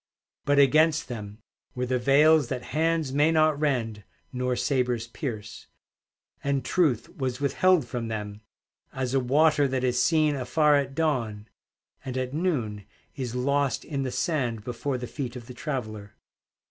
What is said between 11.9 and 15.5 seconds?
And at noon is lost in the sand Before the feet of